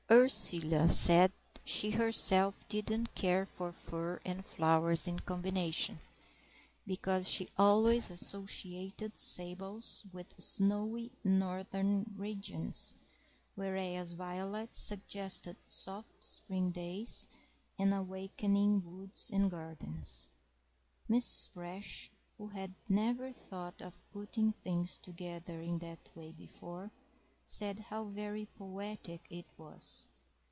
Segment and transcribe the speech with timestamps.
[0.13, 1.31] Ursula said
[1.63, 5.99] she herself didn't care for fur and flowers in combination,
[6.85, 12.93] because she always associated sables with snowy northern regions,
[13.55, 17.29] whereas violets suggested soft spring days
[17.79, 20.27] and awakening woods and gardens.
[21.09, 21.53] Mrs.
[21.53, 26.91] Brash, who had never thought of putting things together in that way before,
[27.43, 30.07] said how very poetic it was.